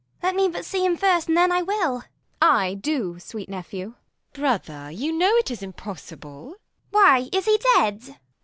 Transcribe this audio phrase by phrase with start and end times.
[0.23, 2.01] _Let me but see him first, and then I will.
[2.01, 2.07] Kent.
[2.41, 3.93] Ay, do, sweet nephew.
[3.93, 3.93] Q.
[3.93, 4.33] Isab.
[4.65, 6.55] Brother, you know it is impossible.
[6.55, 6.55] P.
[6.55, 6.57] Edw.
[6.89, 8.17] Why, is he dead?